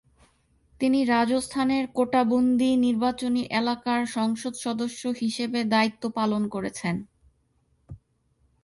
[0.79, 6.95] তিনি রাজস্থানের কোটা-বুন্দি নির্বাচনী এলাকার সংসদ সদস্য হিসেবে দায়িত্ব পালন করেছেন।